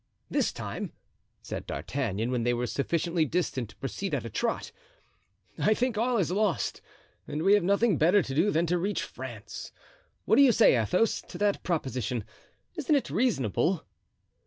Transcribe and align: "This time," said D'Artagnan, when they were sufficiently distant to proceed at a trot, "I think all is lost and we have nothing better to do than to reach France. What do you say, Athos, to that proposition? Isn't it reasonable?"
"This 0.31 0.51
time," 0.51 0.93
said 1.43 1.67
D'Artagnan, 1.67 2.31
when 2.31 2.41
they 2.41 2.55
were 2.55 2.65
sufficiently 2.65 3.23
distant 3.23 3.69
to 3.69 3.75
proceed 3.75 4.15
at 4.15 4.25
a 4.25 4.31
trot, 4.31 4.71
"I 5.59 5.75
think 5.75 5.95
all 5.95 6.17
is 6.17 6.31
lost 6.31 6.81
and 7.27 7.43
we 7.43 7.53
have 7.53 7.61
nothing 7.63 7.99
better 7.99 8.23
to 8.23 8.33
do 8.33 8.49
than 8.49 8.65
to 8.65 8.79
reach 8.79 9.03
France. 9.03 9.71
What 10.25 10.37
do 10.37 10.41
you 10.41 10.53
say, 10.53 10.75
Athos, 10.75 11.21
to 11.27 11.37
that 11.37 11.61
proposition? 11.61 12.23
Isn't 12.75 12.95
it 12.95 13.11
reasonable?" 13.11 13.85